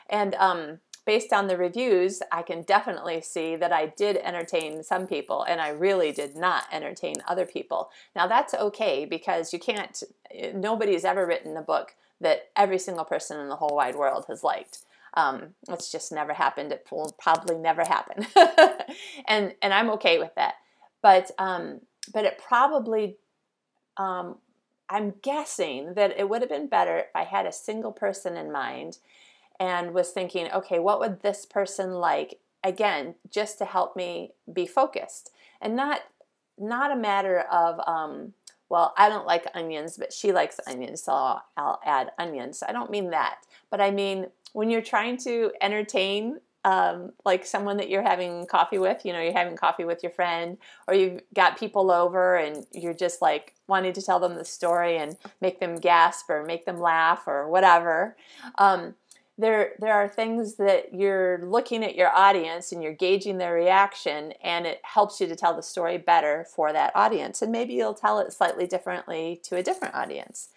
And 0.08 0.36
um, 0.36 0.80
based 1.06 1.34
on 1.34 1.48
the 1.48 1.58
reviews, 1.58 2.22
I 2.32 2.44
can 2.44 2.62
definitely 2.62 3.22
see 3.22 3.56
that 3.56 3.74
I 3.74 3.88
did 3.88 4.18
entertain 4.18 4.84
some 4.84 5.08
people 5.08 5.44
and 5.44 5.60
I 5.60 5.70
really 5.70 6.12
did 6.12 6.36
not 6.36 6.64
entertain 6.72 7.16
other 7.28 7.46
people. 7.46 7.90
Now, 8.16 8.28
that's 8.28 8.54
okay 8.54 9.06
because 9.06 9.52
you 9.52 9.60
can't, 9.60 10.04
nobody's 10.54 11.04
ever 11.04 11.26
written 11.26 11.58
a 11.58 11.62
book 11.62 11.96
that 12.22 12.50
every 12.56 12.80
single 12.80 13.06
person 13.06 13.40
in 13.40 13.50
the 13.50 13.56
whole 13.56 13.76
wide 13.76 13.96
world 13.96 14.26
has 14.28 14.44
liked. 14.44 14.80
Um, 15.16 15.56
it's 15.70 15.92
just 15.92 16.12
never 16.12 16.34
happened. 16.34 16.72
It 16.72 16.88
will 16.92 17.16
probably 17.20 17.58
never 17.58 17.84
happen, 17.86 18.28
and 19.28 19.54
and 19.62 19.74
I'm 19.74 19.90
okay 19.92 20.20
with 20.20 20.36
that. 20.36 20.56
But 21.02 21.32
um, 21.40 21.80
but 22.12 22.26
it 22.26 22.42
probably, 22.46 23.18
um, 23.98 24.38
I'm 24.90 25.16
guessing 25.22 25.94
that 25.96 26.18
it 26.18 26.30
would 26.30 26.42
have 26.42 26.50
been 26.50 26.68
better 26.68 27.00
if 27.00 27.06
I 27.16 27.24
had 27.24 27.46
a 27.46 27.52
single 27.52 27.92
person 27.92 28.38
in 28.38 28.52
mind 28.52 29.00
and 29.60 29.94
was 29.94 30.12
thinking, 30.12 30.52
okay, 30.52 30.80
what 30.80 31.00
would 31.00 31.22
this 31.22 31.46
person 31.46 31.94
like? 31.94 32.40
Again, 32.64 33.16
just 33.30 33.58
to 33.60 33.66
help 33.66 33.96
me 33.96 34.32
be 34.52 34.66
focused 34.66 35.32
and 35.62 35.76
not 35.76 36.02
not 36.58 36.92
a 36.92 36.96
matter 36.96 37.42
of 37.52 37.80
um, 37.86 38.34
well, 38.70 38.94
I 38.98 39.10
don't 39.10 39.28
like 39.28 39.46
onions, 39.54 39.98
but 39.98 40.14
she 40.14 40.32
likes 40.32 40.60
onions, 40.66 41.04
so 41.04 41.12
I'll, 41.12 41.44
I'll 41.58 41.80
add 41.86 42.12
onions. 42.18 42.64
I 42.68 42.72
don't 42.72 42.90
mean 42.90 43.12
that, 43.12 43.40
but 43.70 43.82
I 43.82 43.92
mean 43.92 44.28
when 44.54 44.70
you're 44.70 44.82
trying 44.82 45.18
to 45.18 45.52
entertain 45.62 46.40
um, 46.66 47.14
like 47.24 47.46
someone 47.46 47.78
that 47.78 47.90
you're 47.90 48.02
having 48.02 48.48
coffee 48.48 48.80
with, 48.80 49.06
you 49.06 49.14
know, 49.14 49.22
you're 49.22 49.32
having 49.32 49.56
coffee 49.56 49.86
with 49.86 50.02
your 50.02 50.12
friend, 50.12 50.58
or 50.88 50.96
you've 50.96 51.22
got 51.34 51.60
people 51.60 51.92
over 51.92 52.36
and 52.36 52.66
you're 52.74 52.94
just 52.94 53.22
like 53.22 53.54
wanting 53.68 53.94
to 53.94 54.02
tell 54.02 54.20
them 54.20 54.34
the 54.34 54.44
story 54.44 54.98
and 54.98 55.16
make 55.40 55.60
them 55.60 55.76
gasp 55.76 56.28
or 56.28 56.44
make 56.44 56.66
them 56.66 56.80
laugh 56.80 57.28
or 57.28 57.48
whatever. 57.48 58.18
Um, 58.58 58.96
there, 59.38 59.74
there 59.80 59.94
are 59.94 60.08
things 60.08 60.56
that 60.56 60.94
you're 60.94 61.40
looking 61.46 61.84
at 61.84 61.96
your 61.96 62.10
audience 62.10 62.72
and 62.72 62.82
you're 62.82 62.94
gauging 62.94 63.38
their 63.38 63.54
reaction, 63.54 64.34
and 64.44 64.66
it 64.66 64.82
helps 64.84 65.22
you 65.22 65.28
to 65.28 65.36
tell 65.36 65.56
the 65.56 65.62
story 65.62 66.00
better 66.00 66.48
for 66.56 66.74
that 66.74 66.94
audience. 66.96 67.44
And 67.44 67.52
maybe 67.52 67.74
you'll 67.74 67.94
tell 67.94 68.20
it 68.20 68.34
slightly 68.34 68.66
differently 68.66 69.40
to 69.44 69.58
a 69.58 69.64
different 69.64 69.94
audience. 69.94 70.50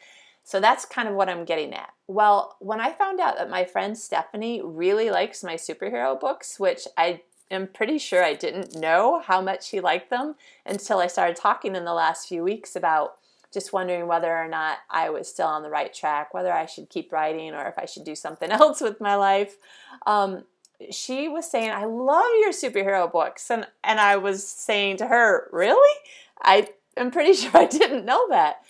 So 0.48 0.60
that's 0.60 0.86
kind 0.86 1.06
of 1.06 1.14
what 1.14 1.28
I'm 1.28 1.44
getting 1.44 1.74
at. 1.74 1.92
Well, 2.06 2.56
when 2.58 2.80
I 2.80 2.90
found 2.90 3.20
out 3.20 3.36
that 3.36 3.50
my 3.50 3.66
friend 3.66 3.98
Stephanie 3.98 4.62
really 4.64 5.10
likes 5.10 5.44
my 5.44 5.56
superhero 5.56 6.18
books, 6.18 6.58
which 6.58 6.88
I 6.96 7.20
am 7.50 7.66
pretty 7.66 7.98
sure 7.98 8.24
I 8.24 8.32
didn't 8.32 8.74
know 8.74 9.20
how 9.22 9.42
much 9.42 9.68
she 9.68 9.78
liked 9.78 10.08
them 10.08 10.36
until 10.64 11.00
I 11.00 11.06
started 11.06 11.36
talking 11.36 11.76
in 11.76 11.84
the 11.84 11.92
last 11.92 12.28
few 12.28 12.42
weeks 12.42 12.74
about 12.74 13.18
just 13.52 13.74
wondering 13.74 14.06
whether 14.06 14.34
or 14.34 14.48
not 14.48 14.78
I 14.88 15.10
was 15.10 15.28
still 15.28 15.48
on 15.48 15.62
the 15.62 15.68
right 15.68 15.92
track, 15.92 16.32
whether 16.32 16.50
I 16.50 16.64
should 16.64 16.88
keep 16.88 17.12
writing 17.12 17.52
or 17.52 17.66
if 17.66 17.78
I 17.78 17.84
should 17.84 18.04
do 18.04 18.14
something 18.14 18.50
else 18.50 18.80
with 18.80 19.02
my 19.02 19.16
life. 19.16 19.58
Um, 20.06 20.44
she 20.90 21.28
was 21.28 21.50
saying, 21.50 21.72
I 21.72 21.84
love 21.84 22.24
your 22.40 22.52
superhero 22.52 23.12
books. 23.12 23.50
And, 23.50 23.66
and 23.84 24.00
I 24.00 24.16
was 24.16 24.48
saying 24.48 24.96
to 24.96 25.08
her, 25.08 25.50
Really? 25.52 25.98
I 26.40 26.70
am 26.96 27.10
pretty 27.10 27.32
sure 27.34 27.50
I 27.54 27.66
didn't 27.66 28.06
know 28.06 28.30
that. 28.30 28.62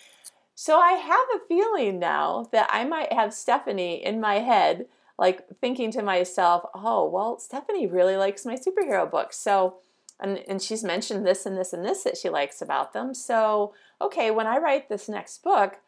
So 0.61 0.81
I 0.81 0.95
have 0.95 1.27
a 1.37 1.47
feeling 1.47 2.01
now 2.01 2.49
that 2.51 2.69
I 2.73 2.83
might 2.83 3.13
have 3.13 3.33
Stephanie 3.33 4.05
in 4.05 4.21
my 4.21 4.41
head, 4.41 4.87
like 5.17 5.47
thinking 5.61 5.93
to 5.93 6.03
myself, 6.03 6.65
oh, 6.75 7.09
well, 7.09 7.39
Stephanie 7.39 7.87
really 7.87 8.17
likes 8.17 8.45
my 8.45 8.57
superhero 8.57 9.09
books. 9.09 9.39
So, 9.39 9.77
and, 10.19 10.39
and 10.49 10.61
she's 10.61 10.83
mentioned 10.83 11.25
this 11.25 11.47
and 11.47 11.57
this 11.57 11.73
and 11.73 11.85
this 11.85 12.03
that 12.03 12.17
she 12.17 12.29
likes 12.29 12.61
about 12.61 12.93
them. 12.93 13.15
So, 13.15 13.73
okay, 14.01 14.33
when 14.33 14.49
I 14.49 14.59
write 14.59 14.89
this 14.89 15.09
next 15.09 15.45
book, 15.45 15.79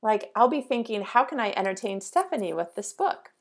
like 0.00 0.30
I'll 0.34 0.48
be 0.48 0.62
thinking, 0.62 1.02
how 1.02 1.24
can 1.24 1.38
I 1.38 1.52
entertain 1.54 2.00
Stephanie 2.00 2.54
with 2.54 2.76
this 2.76 2.94
book? 2.94 3.32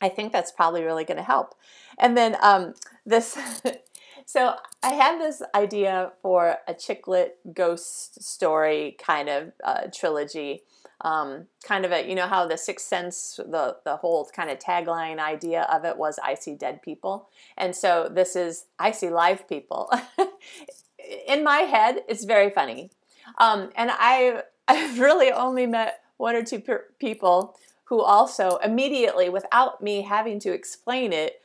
I 0.00 0.08
think 0.08 0.32
that's 0.32 0.52
probably 0.52 0.84
really 0.84 1.04
going 1.04 1.18
to 1.18 1.24
help. 1.24 1.56
And 1.98 2.16
then 2.16 2.36
um, 2.40 2.74
this 3.04 3.36
So 4.32 4.54
I 4.84 4.90
had 4.90 5.20
this 5.20 5.42
idea 5.56 6.12
for 6.22 6.58
a 6.68 6.72
chick 6.72 7.08
lit 7.08 7.40
ghost 7.52 8.22
story 8.22 8.96
kind 9.04 9.28
of 9.28 9.50
uh, 9.64 9.88
trilogy. 9.92 10.62
Um, 11.00 11.48
kind 11.64 11.84
of 11.84 11.90
a, 11.90 12.08
you 12.08 12.14
know 12.14 12.28
how 12.28 12.46
the 12.46 12.56
Sixth 12.56 12.86
Sense, 12.86 13.40
the 13.44 13.78
the 13.84 13.96
whole 13.96 14.30
kind 14.32 14.48
of 14.48 14.60
tagline 14.60 15.18
idea 15.18 15.62
of 15.62 15.84
it 15.84 15.96
was 15.96 16.20
"I 16.22 16.34
see 16.34 16.54
dead 16.54 16.80
people," 16.80 17.28
and 17.58 17.74
so 17.74 18.08
this 18.08 18.36
is 18.36 18.66
"I 18.78 18.92
see 18.92 19.10
live 19.10 19.48
people." 19.48 19.92
In 21.26 21.42
my 21.42 21.62
head, 21.62 22.04
it's 22.08 22.24
very 22.24 22.50
funny, 22.50 22.92
um, 23.38 23.70
and 23.74 23.90
I 23.92 24.44
I've 24.68 25.00
really 25.00 25.32
only 25.32 25.66
met 25.66 26.02
one 26.18 26.36
or 26.36 26.44
two 26.44 26.60
per- 26.60 26.86
people 27.00 27.56
who 27.86 28.00
also 28.00 28.58
immediately, 28.58 29.28
without 29.28 29.82
me 29.82 30.02
having 30.02 30.38
to 30.38 30.52
explain 30.52 31.12
it, 31.12 31.42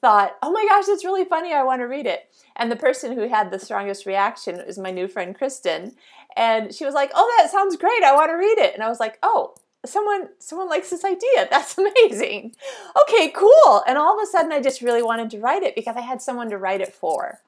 thought, 0.00 0.36
oh 0.42 0.50
my 0.50 0.66
gosh, 0.68 0.84
it's 0.88 1.04
really 1.04 1.24
funny. 1.24 1.52
I 1.52 1.62
want 1.62 1.80
to 1.80 1.86
read 1.86 2.06
it. 2.06 2.30
And 2.56 2.70
the 2.70 2.76
person 2.76 3.14
who 3.14 3.28
had 3.28 3.50
the 3.50 3.58
strongest 3.58 4.06
reaction 4.06 4.62
was 4.66 4.78
my 4.78 4.90
new 4.90 5.08
friend, 5.08 5.34
Kristen. 5.34 5.94
And 6.36 6.74
she 6.74 6.84
was 6.84 6.94
like, 6.94 7.10
oh, 7.14 7.34
that 7.38 7.50
sounds 7.50 7.76
great. 7.76 8.02
I 8.02 8.14
want 8.14 8.30
to 8.30 8.34
read 8.34 8.58
it. 8.58 8.74
And 8.74 8.82
I 8.82 8.88
was 8.88 9.00
like, 9.00 9.18
oh, 9.22 9.54
someone 9.86 10.28
someone 10.38 10.68
likes 10.68 10.90
this 10.90 11.04
idea 11.04 11.46
that's 11.50 11.76
amazing 11.78 12.54
okay 13.02 13.28
cool 13.30 13.82
and 13.86 13.98
all 13.98 14.18
of 14.18 14.22
a 14.22 14.26
sudden 14.26 14.52
i 14.52 14.60
just 14.60 14.80
really 14.80 15.02
wanted 15.02 15.30
to 15.30 15.38
write 15.38 15.62
it 15.62 15.74
because 15.74 15.96
i 15.96 16.00
had 16.00 16.22
someone 16.22 16.48
to 16.48 16.58
write 16.58 16.80
it 16.80 16.94
for 16.94 17.40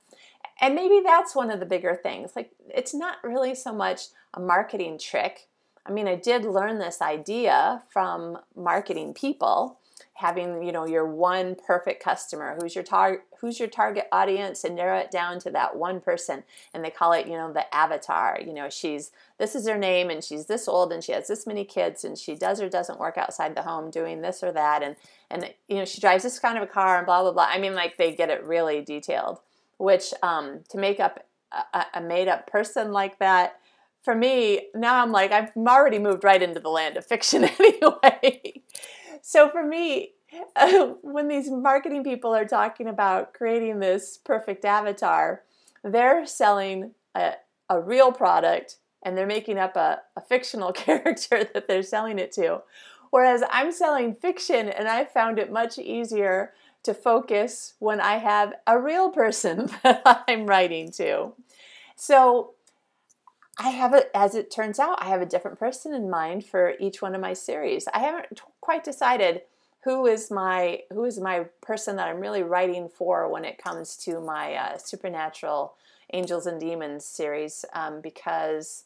and 0.60 0.74
maybe 0.74 1.00
that's 1.02 1.34
one 1.34 1.50
of 1.50 1.60
the 1.60 1.66
bigger 1.66 1.98
things 2.02 2.32
like 2.36 2.50
it's 2.74 2.94
not 2.94 3.16
really 3.24 3.54
so 3.54 3.72
much 3.72 4.02
a 4.34 4.40
marketing 4.40 4.98
trick 4.98 5.48
i 5.86 5.90
mean 5.90 6.06
i 6.06 6.14
did 6.14 6.44
learn 6.44 6.78
this 6.78 7.00
idea 7.00 7.82
from 7.88 8.38
marketing 8.54 9.14
people 9.14 9.78
having 10.16 10.62
you 10.62 10.72
know 10.72 10.86
your 10.86 11.06
one 11.06 11.54
perfect 11.54 12.02
customer. 12.02 12.56
Who's 12.60 12.74
your 12.74 12.84
target 12.84 13.22
who's 13.40 13.58
your 13.58 13.68
target 13.68 14.08
audience? 14.10 14.64
And 14.64 14.74
narrow 14.74 14.98
it 14.98 15.10
down 15.10 15.38
to 15.40 15.50
that 15.50 15.76
one 15.76 16.00
person 16.00 16.42
and 16.72 16.84
they 16.84 16.90
call 16.90 17.12
it 17.12 17.26
you 17.26 17.34
know 17.34 17.52
the 17.52 17.72
avatar. 17.74 18.38
You 18.44 18.52
know 18.52 18.68
she's 18.68 19.10
this 19.38 19.54
is 19.54 19.68
her 19.68 19.78
name 19.78 20.10
and 20.10 20.24
she's 20.24 20.46
this 20.46 20.68
old 20.68 20.92
and 20.92 21.04
she 21.04 21.12
has 21.12 21.28
this 21.28 21.46
many 21.46 21.64
kids 21.64 22.04
and 22.04 22.18
she 22.18 22.34
does 22.34 22.60
or 22.60 22.68
doesn't 22.68 22.98
work 22.98 23.18
outside 23.18 23.54
the 23.54 23.62
home 23.62 23.90
doing 23.90 24.22
this 24.22 24.42
or 24.42 24.52
that 24.52 24.82
and 24.82 24.96
and 25.30 25.52
you 25.68 25.76
know 25.76 25.84
she 25.84 26.00
drives 26.00 26.22
this 26.22 26.38
kind 26.38 26.56
of 26.56 26.64
a 26.64 26.66
car 26.66 26.96
and 26.96 27.06
blah 27.06 27.22
blah 27.22 27.32
blah. 27.32 27.48
I 27.48 27.58
mean 27.58 27.74
like 27.74 27.96
they 27.96 28.14
get 28.14 28.30
it 28.30 28.44
really 28.44 28.80
detailed 28.80 29.40
which 29.78 30.14
um, 30.22 30.60
to 30.70 30.78
make 30.78 31.00
up 31.00 31.26
a, 31.52 31.84
a 31.94 32.00
made 32.00 32.28
up 32.28 32.46
person 32.46 32.92
like 32.92 33.18
that 33.18 33.60
for 34.02 34.14
me 34.14 34.68
now 34.74 35.02
i'm 35.02 35.12
like 35.12 35.32
i've 35.32 35.50
already 35.56 35.98
moved 35.98 36.24
right 36.24 36.42
into 36.42 36.60
the 36.60 36.68
land 36.68 36.96
of 36.96 37.06
fiction 37.06 37.44
anyway 37.60 38.62
so 39.22 39.48
for 39.48 39.64
me, 39.64 40.12
uh, 40.54 40.86
when 41.02 41.28
these 41.28 41.50
marketing 41.50 42.04
people 42.04 42.34
are 42.34 42.44
talking 42.44 42.88
about 42.88 43.34
creating 43.34 43.78
this 43.78 44.18
perfect 44.18 44.64
avatar, 44.64 45.42
they're 45.82 46.26
selling 46.26 46.92
a, 47.14 47.34
a 47.68 47.80
real 47.80 48.12
product 48.12 48.78
and 49.02 49.16
they're 49.16 49.26
making 49.26 49.58
up 49.58 49.76
a, 49.76 50.00
a 50.16 50.20
fictional 50.20 50.72
character 50.84 51.48
that 51.54 51.68
they're 51.68 51.82
selling 51.82 52.18
it 52.18 52.32
to. 52.32 52.62
Whereas 53.10 53.42
I'm 53.50 53.72
selling 53.72 54.14
fiction 54.14 54.68
and 54.68 54.88
I 54.88 55.04
found 55.04 55.38
it 55.38 55.52
much 55.52 55.78
easier 55.78 56.52
to 56.82 56.92
focus 56.92 57.74
when 57.78 58.00
I 58.00 58.16
have 58.18 58.54
a 58.66 58.78
real 58.78 59.10
person 59.10 59.70
that 59.82 60.24
I'm 60.28 60.46
writing 60.46 60.90
to. 60.92 61.32
So 61.94 62.55
I 63.58 63.70
have 63.70 63.94
a, 63.94 64.14
as 64.16 64.34
it 64.34 64.50
turns 64.50 64.78
out, 64.78 65.02
I 65.02 65.06
have 65.06 65.22
a 65.22 65.26
different 65.26 65.58
person 65.58 65.94
in 65.94 66.10
mind 66.10 66.44
for 66.44 66.74
each 66.78 67.00
one 67.00 67.14
of 67.14 67.20
my 67.20 67.32
series. 67.32 67.88
I 67.92 68.00
haven't 68.00 68.40
quite 68.60 68.84
decided 68.84 69.42
who 69.84 70.06
is 70.06 70.30
my 70.30 70.80
who 70.90 71.04
is 71.04 71.20
my 71.20 71.46
person 71.62 71.96
that 71.96 72.08
I'm 72.08 72.20
really 72.20 72.42
writing 72.42 72.88
for 72.88 73.30
when 73.30 73.44
it 73.44 73.62
comes 73.62 73.96
to 73.98 74.20
my 74.20 74.54
uh, 74.54 74.78
supernatural 74.78 75.74
angels 76.12 76.46
and 76.46 76.60
demons 76.60 77.04
series 77.04 77.64
um, 77.72 78.00
because 78.00 78.84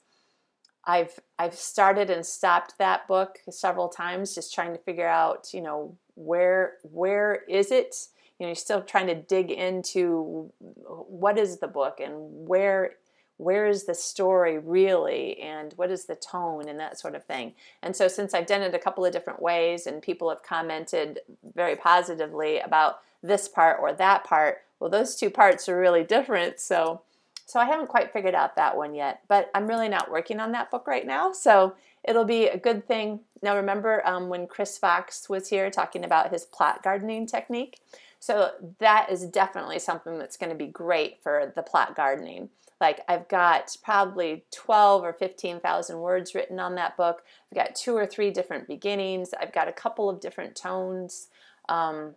I've 0.84 1.18
I've 1.38 1.54
started 1.54 2.10
and 2.10 2.24
stopped 2.24 2.74
that 2.78 3.08
book 3.08 3.38
several 3.50 3.88
times, 3.88 4.34
just 4.34 4.54
trying 4.54 4.72
to 4.72 4.78
figure 4.78 5.08
out 5.08 5.48
you 5.52 5.62
know 5.62 5.96
where 6.14 6.74
where 6.82 7.44
is 7.48 7.72
it. 7.72 7.96
You 8.38 8.44
know, 8.44 8.48
you're 8.50 8.56
still 8.56 8.82
trying 8.82 9.06
to 9.08 9.14
dig 9.14 9.50
into 9.50 10.50
what 10.58 11.38
is 11.38 11.58
the 11.58 11.68
book 11.68 12.00
and 12.00 12.14
where 12.46 12.92
where 13.40 13.66
is 13.66 13.84
the 13.84 13.94
story 13.94 14.58
really 14.58 15.40
and 15.40 15.72
what 15.76 15.90
is 15.90 16.04
the 16.04 16.14
tone 16.14 16.68
and 16.68 16.78
that 16.78 16.98
sort 16.98 17.14
of 17.14 17.24
thing. 17.24 17.54
And 17.82 17.96
so, 17.96 18.06
since 18.06 18.34
I've 18.34 18.46
done 18.46 18.62
it 18.62 18.74
a 18.74 18.78
couple 18.78 19.04
of 19.04 19.12
different 19.12 19.40
ways 19.40 19.86
and 19.86 20.02
people 20.02 20.28
have 20.28 20.42
commented 20.42 21.20
very 21.54 21.74
positively 21.74 22.58
about 22.58 23.00
this 23.22 23.48
part 23.48 23.78
or 23.80 23.92
that 23.94 24.24
part, 24.24 24.58
well, 24.78 24.90
those 24.90 25.16
two 25.16 25.30
parts 25.30 25.68
are 25.68 25.78
really 25.78 26.04
different. 26.04 26.60
So, 26.60 27.02
so 27.46 27.58
I 27.58 27.64
haven't 27.64 27.88
quite 27.88 28.12
figured 28.12 28.34
out 28.34 28.56
that 28.56 28.76
one 28.76 28.94
yet, 28.94 29.22
but 29.26 29.50
I'm 29.54 29.66
really 29.66 29.88
not 29.88 30.10
working 30.10 30.38
on 30.38 30.52
that 30.52 30.70
book 30.70 30.86
right 30.86 31.06
now. 31.06 31.32
So 31.32 31.74
it'll 32.04 32.24
be 32.24 32.46
a 32.46 32.58
good 32.58 32.86
thing. 32.86 33.20
Now, 33.42 33.56
remember 33.56 34.06
um, 34.06 34.28
when 34.28 34.46
Chris 34.46 34.78
Fox 34.78 35.28
was 35.28 35.48
here 35.48 35.70
talking 35.70 36.04
about 36.04 36.30
his 36.30 36.44
plot 36.44 36.82
gardening 36.82 37.26
technique? 37.26 37.80
So 38.20 38.52
that 38.78 39.10
is 39.10 39.24
definitely 39.26 39.78
something 39.78 40.18
that's 40.18 40.36
going 40.36 40.50
to 40.50 40.56
be 40.56 40.66
great 40.66 41.22
for 41.22 41.52
the 41.56 41.62
plot 41.62 41.96
gardening. 41.96 42.50
Like 42.80 43.00
I've 43.08 43.28
got 43.28 43.76
probably 43.82 44.44
12 44.54 45.02
or 45.02 45.12
15,000 45.12 45.98
words 45.98 46.34
written 46.34 46.60
on 46.60 46.74
that 46.76 46.96
book. 46.96 47.22
I've 47.50 47.56
got 47.56 47.74
two 47.74 47.96
or 47.96 48.06
three 48.06 48.30
different 48.30 48.68
beginnings. 48.68 49.30
I've 49.38 49.52
got 49.52 49.68
a 49.68 49.72
couple 49.72 50.08
of 50.08 50.20
different 50.20 50.54
tones. 50.54 51.28
Um, 51.68 52.14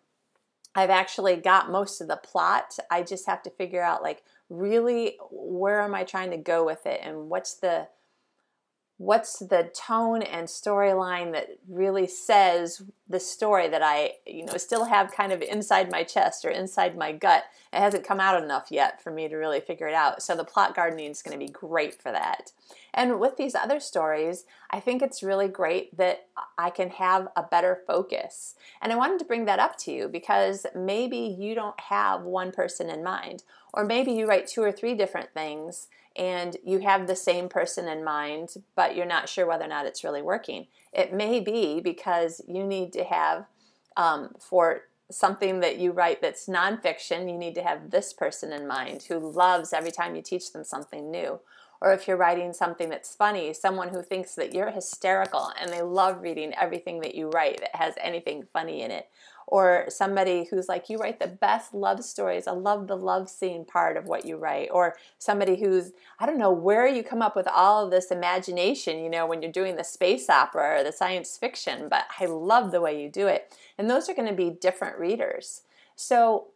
I've 0.75 0.89
actually 0.89 1.37
got 1.37 1.71
most 1.71 2.01
of 2.01 2.07
the 2.07 2.17
plot. 2.17 2.77
I 2.91 3.03
just 3.03 3.25
have 3.25 3.43
to 3.43 3.49
figure 3.49 3.81
out 3.81 4.03
like 4.03 4.23
really 4.49 5.17
where 5.31 5.81
am 5.81 5.95
I 5.95 6.03
trying 6.03 6.31
to 6.31 6.37
go 6.37 6.65
with 6.65 6.85
it 6.85 6.99
and 7.03 7.29
what's 7.29 7.55
the 7.55 7.87
what's 8.97 9.39
the 9.39 9.71
tone 9.75 10.21
and 10.21 10.47
storyline 10.47 11.31
that 11.33 11.49
really 11.67 12.07
says 12.07 12.83
the 13.09 13.19
story 13.19 13.67
that 13.67 13.81
I, 13.83 14.13
you 14.25 14.45
know, 14.45 14.55
still 14.57 14.85
have 14.85 15.11
kind 15.11 15.31
of 15.31 15.41
inside 15.41 15.91
my 15.91 16.03
chest 16.03 16.45
or 16.45 16.49
inside 16.49 16.97
my 16.97 17.11
gut. 17.11 17.43
It 17.71 17.79
hasn't 17.79 18.07
come 18.07 18.19
out 18.19 18.41
enough 18.41 18.67
yet 18.69 19.01
for 19.01 19.11
me 19.11 19.27
to 19.27 19.35
really 19.35 19.59
figure 19.59 19.87
it 19.87 19.95
out. 19.95 20.21
So 20.21 20.35
the 20.35 20.43
plot 20.43 20.75
gardening 20.75 21.11
is 21.11 21.21
going 21.21 21.37
to 21.37 21.45
be 21.45 21.51
great 21.51 22.01
for 22.01 22.11
that. 22.11 22.51
And 22.93 23.19
with 23.19 23.35
these 23.35 23.55
other 23.55 23.79
stories, 23.79 24.45
I 24.69 24.79
think 24.79 25.01
it's 25.01 25.23
really 25.23 25.47
great 25.47 25.97
that 25.97 26.27
I 26.57 26.69
can 26.69 26.91
have 26.91 27.27
a 27.35 27.43
better 27.43 27.81
focus. 27.87 28.55
And 28.81 28.93
I 28.93 28.95
wanted 28.95 29.19
to 29.19 29.25
bring 29.25 29.45
that 29.45 29.59
up 29.59 29.77
to 29.79 29.91
you 29.91 30.07
because 30.07 30.67
maybe 30.75 31.17
you 31.17 31.55
don't 31.55 31.79
have 31.79 32.21
one 32.21 32.51
person 32.51 32.89
in 32.89 33.03
mind, 33.03 33.43
or 33.73 33.83
maybe 33.83 34.11
you 34.11 34.27
write 34.27 34.47
two 34.47 34.61
or 34.61 34.71
three 34.71 34.93
different 34.93 35.33
things 35.33 35.87
and 36.15 36.57
you 36.63 36.79
have 36.79 37.07
the 37.07 37.15
same 37.15 37.49
person 37.49 37.87
in 37.87 38.03
mind, 38.03 38.53
but 38.75 38.95
you're 38.95 39.05
not 39.05 39.29
sure 39.29 39.47
whether 39.47 39.65
or 39.65 39.69
not 39.69 39.85
it's 39.85 40.03
really 40.03 40.21
working. 40.21 40.67
It 40.91 41.13
may 41.13 41.39
be 41.39 41.81
because 41.81 42.41
you 42.47 42.63
need 42.63 42.93
to 42.93 43.03
have, 43.03 43.45
um, 43.97 44.33
for 44.39 44.83
something 45.11 45.59
that 45.59 45.79
you 45.79 45.91
write 45.91 46.21
that's 46.21 46.47
nonfiction, 46.47 47.29
you 47.31 47.37
need 47.37 47.55
to 47.55 47.63
have 47.63 47.91
this 47.91 48.13
person 48.13 48.51
in 48.51 48.67
mind 48.67 49.03
who 49.03 49.19
loves 49.19 49.73
every 49.73 49.91
time 49.91 50.15
you 50.15 50.21
teach 50.21 50.53
them 50.53 50.63
something 50.63 51.09
new. 51.09 51.39
Or 51.81 51.91
if 51.91 52.07
you're 52.07 52.15
writing 52.15 52.53
something 52.53 52.89
that's 52.89 53.13
funny, 53.13 53.51
someone 53.53 53.89
who 53.89 54.01
thinks 54.01 54.35
that 54.35 54.53
you're 54.53 54.71
hysterical 54.71 55.51
and 55.59 55.71
they 55.71 55.81
love 55.81 56.21
reading 56.21 56.53
everything 56.53 57.01
that 57.01 57.13
you 57.13 57.29
write 57.29 57.59
that 57.59 57.75
has 57.75 57.95
anything 57.99 58.45
funny 58.53 58.81
in 58.81 58.91
it 58.91 59.09
or 59.47 59.85
somebody 59.89 60.45
who's 60.49 60.67
like 60.67 60.89
you 60.89 60.97
write 60.97 61.19
the 61.19 61.27
best 61.27 61.73
love 61.73 62.03
stories 62.03 62.47
i 62.47 62.51
love 62.51 62.87
the 62.87 62.95
love 62.95 63.29
scene 63.29 63.65
part 63.65 63.97
of 63.97 64.05
what 64.05 64.25
you 64.25 64.37
write 64.37 64.69
or 64.71 64.95
somebody 65.17 65.55
who's 65.55 65.91
i 66.19 66.25
don't 66.25 66.37
know 66.37 66.51
where 66.51 66.87
you 66.87 67.03
come 67.03 67.21
up 67.21 67.35
with 67.35 67.47
all 67.47 67.85
of 67.85 67.91
this 67.91 68.11
imagination 68.11 68.99
you 68.99 69.09
know 69.09 69.25
when 69.25 69.41
you're 69.41 69.51
doing 69.51 69.75
the 69.75 69.83
space 69.83 70.29
opera 70.29 70.79
or 70.79 70.83
the 70.83 70.91
science 70.91 71.37
fiction 71.37 71.87
but 71.89 72.05
i 72.19 72.25
love 72.25 72.71
the 72.71 72.81
way 72.81 73.01
you 73.01 73.09
do 73.09 73.27
it. 73.27 73.57
And 73.77 73.89
those 73.89 74.09
are 74.09 74.13
going 74.13 74.27
to 74.27 74.35
be 74.35 74.49
different 74.49 74.99
readers. 74.99 75.61
So 75.95 76.47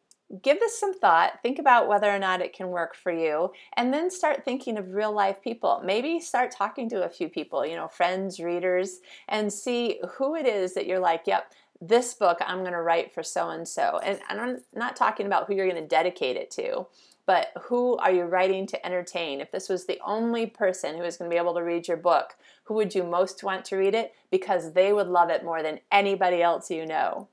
give 0.43 0.59
this 0.59 0.77
some 0.77 0.93
thought 0.93 1.39
think 1.41 1.57
about 1.57 1.87
whether 1.87 2.13
or 2.13 2.19
not 2.19 2.41
it 2.41 2.51
can 2.51 2.67
work 2.67 2.93
for 2.93 3.13
you 3.13 3.49
and 3.77 3.93
then 3.93 4.11
start 4.11 4.43
thinking 4.43 4.77
of 4.77 4.93
real 4.93 5.13
life 5.13 5.41
people. 5.41 5.81
Maybe 5.85 6.19
start 6.19 6.51
talking 6.51 6.89
to 6.89 7.05
a 7.05 7.09
few 7.09 7.29
people 7.29 7.65
you 7.65 7.75
know 7.75 7.87
friends 7.87 8.39
readers 8.39 8.99
and 9.29 9.51
see 9.51 10.01
who 10.15 10.35
it 10.35 10.45
is 10.45 10.73
that 10.73 10.85
you're 10.85 10.99
like 10.99 11.23
yep 11.27 11.53
this 11.81 12.13
book 12.13 12.39
I'm 12.45 12.59
going 12.59 12.73
to 12.73 12.81
write 12.81 13.13
for 13.13 13.23
so 13.23 13.49
and 13.49 13.67
so. 13.67 13.99
And 14.03 14.19
I'm 14.29 14.61
not 14.73 14.95
talking 14.95 15.25
about 15.25 15.47
who 15.47 15.55
you're 15.55 15.69
going 15.69 15.81
to 15.81 15.87
dedicate 15.87 16.37
it 16.37 16.51
to, 16.51 16.87
but 17.25 17.47
who 17.63 17.97
are 17.97 18.11
you 18.11 18.23
writing 18.23 18.65
to 18.67 18.85
entertain? 18.85 19.41
If 19.41 19.51
this 19.51 19.69
was 19.69 19.85
the 19.85 19.99
only 20.05 20.45
person 20.45 20.95
who 20.95 21.03
was 21.03 21.17
going 21.17 21.29
to 21.29 21.33
be 21.33 21.39
able 21.39 21.55
to 21.55 21.63
read 21.63 21.87
your 21.87 21.97
book, 21.97 22.35
who 22.63 22.73
would 22.75 22.95
you 22.95 23.03
most 23.03 23.43
want 23.43 23.65
to 23.65 23.77
read 23.77 23.95
it? 23.95 24.13
Because 24.31 24.73
they 24.73 24.93
would 24.93 25.07
love 25.07 25.29
it 25.29 25.43
more 25.43 25.61
than 25.61 25.79
anybody 25.91 26.41
else 26.41 26.71
you 26.71 26.85
know. 26.85 27.27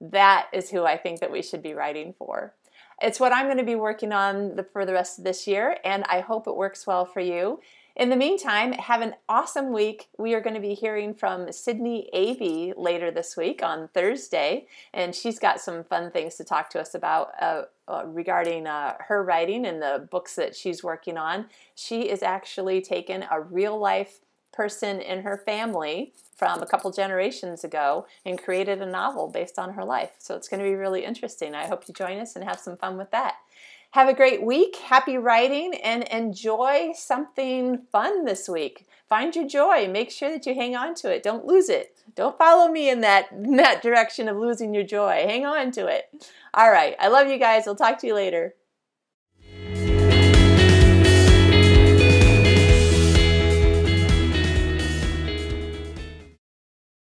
That 0.00 0.48
is 0.52 0.70
who 0.70 0.84
I 0.84 0.96
think 0.96 1.20
that 1.20 1.30
we 1.30 1.42
should 1.42 1.62
be 1.62 1.74
writing 1.74 2.14
for. 2.18 2.54
It's 3.02 3.20
what 3.20 3.32
I'm 3.32 3.46
going 3.46 3.58
to 3.58 3.64
be 3.64 3.74
working 3.74 4.12
on 4.12 4.56
the, 4.56 4.64
for 4.64 4.86
the 4.86 4.92
rest 4.92 5.18
of 5.18 5.24
this 5.24 5.46
year, 5.46 5.78
and 5.84 6.04
I 6.08 6.20
hope 6.20 6.46
it 6.46 6.56
works 6.56 6.86
well 6.86 7.04
for 7.04 7.20
you. 7.20 7.60
In 7.96 8.08
the 8.08 8.16
meantime, 8.16 8.72
have 8.72 9.02
an 9.02 9.14
awesome 9.28 9.72
week. 9.72 10.08
We 10.18 10.34
are 10.34 10.40
going 10.40 10.56
to 10.56 10.60
be 10.60 10.74
hearing 10.74 11.14
from 11.14 11.52
Sydney 11.52 12.10
Avey 12.12 12.74
later 12.76 13.12
this 13.12 13.36
week 13.36 13.62
on 13.62 13.86
Thursday, 13.94 14.66
and 14.92 15.14
she's 15.14 15.38
got 15.38 15.60
some 15.60 15.84
fun 15.84 16.10
things 16.10 16.34
to 16.36 16.44
talk 16.44 16.70
to 16.70 16.80
us 16.80 16.96
about 16.96 17.30
uh, 17.40 17.62
uh, 17.86 18.02
regarding 18.06 18.66
uh, 18.66 18.94
her 19.06 19.22
writing 19.22 19.64
and 19.64 19.80
the 19.80 20.08
books 20.10 20.34
that 20.34 20.56
she's 20.56 20.82
working 20.82 21.16
on. 21.16 21.46
She 21.76 22.10
is 22.10 22.20
actually 22.20 22.80
taken 22.80 23.26
a 23.30 23.40
real 23.40 23.78
life 23.78 24.18
person 24.52 25.00
in 25.00 25.22
her 25.22 25.36
family 25.36 26.12
from 26.36 26.62
a 26.62 26.66
couple 26.66 26.90
generations 26.90 27.62
ago 27.62 28.06
and 28.26 28.42
created 28.42 28.82
a 28.82 28.86
novel 28.86 29.28
based 29.28 29.56
on 29.56 29.74
her 29.74 29.84
life. 29.84 30.10
So 30.18 30.34
it's 30.34 30.48
going 30.48 30.60
to 30.60 30.68
be 30.68 30.74
really 30.74 31.04
interesting. 31.04 31.54
I 31.54 31.66
hope 31.66 31.84
you 31.86 31.94
join 31.94 32.18
us 32.18 32.34
and 32.34 32.44
have 32.44 32.58
some 32.58 32.76
fun 32.76 32.96
with 32.96 33.12
that. 33.12 33.36
Have 33.94 34.08
a 34.08 34.12
great 34.12 34.42
week, 34.42 34.74
happy 34.74 35.16
writing, 35.18 35.72
and 35.74 36.02
enjoy 36.08 36.90
something 36.96 37.82
fun 37.92 38.24
this 38.24 38.48
week. 38.48 38.88
find 39.08 39.36
your 39.36 39.46
joy. 39.46 39.86
Make 39.86 40.10
sure 40.10 40.32
that 40.32 40.44
you 40.46 40.54
hang 40.56 40.74
on 40.74 40.96
to 40.96 41.14
it. 41.14 41.22
Don't 41.22 41.46
lose 41.46 41.68
it. 41.68 41.94
Don't 42.16 42.36
follow 42.36 42.66
me 42.66 42.90
in 42.90 43.02
that, 43.02 43.30
in 43.30 43.54
that 43.58 43.82
direction 43.82 44.28
of 44.28 44.36
losing 44.36 44.74
your 44.74 44.82
joy. 44.82 45.24
Hang 45.28 45.46
on 45.46 45.70
to 45.70 45.86
it. 45.86 46.06
All 46.54 46.72
right. 46.72 46.96
I 46.98 47.06
love 47.06 47.28
you 47.28 47.38
guys. 47.38 47.68
I'll 47.68 47.76
talk 47.76 48.00
to 48.00 48.08
you 48.08 48.16
later. 48.16 48.56